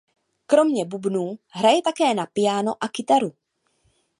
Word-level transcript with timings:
Kromě 0.45 0.85
bubnů 0.85 1.39
hraje 1.47 1.81
také 1.81 2.13
na 2.13 2.25
piano 2.25 2.73
a 2.83 2.87
kytaru. 2.87 3.31